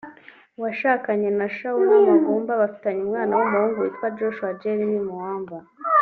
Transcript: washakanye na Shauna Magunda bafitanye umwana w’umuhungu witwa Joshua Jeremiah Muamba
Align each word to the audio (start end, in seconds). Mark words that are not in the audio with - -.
washakanye 0.61 1.29
na 1.37 1.47
Shauna 1.55 1.95
Magunda 2.09 2.59
bafitanye 2.61 2.99
umwana 3.03 3.31
w’umuhungu 3.37 3.77
witwa 3.79 4.07
Joshua 4.17 4.57
Jeremiah 4.61 5.05
Muamba 5.09 5.57